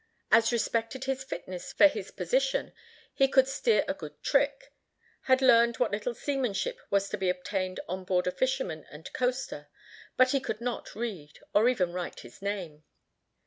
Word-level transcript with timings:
As 0.31 0.51
respected 0.51 1.03
his 1.03 1.23
fitness 1.23 1.71
for 1.73 1.85
his 1.85 2.09
position, 2.09 2.73
he 3.13 3.27
could 3.27 3.47
"steer 3.47 3.85
a 3.87 3.93
good 3.93 4.19
trick," 4.23 4.73
had 5.25 5.43
learned 5.43 5.77
what 5.77 5.91
little 5.91 6.15
seamanship 6.15 6.79
was 6.89 7.07
to 7.09 7.19
be 7.19 7.29
obtained 7.29 7.79
on 7.87 8.03
board 8.03 8.25
a 8.25 8.31
fisherman 8.31 8.83
and 8.89 9.13
coaster, 9.13 9.67
but 10.17 10.31
he 10.31 10.39
could 10.39 10.59
not 10.59 10.95
read, 10.95 11.37
or 11.53 11.69
even 11.69 11.93
write 11.93 12.21
his 12.21 12.41
name. 12.41 12.83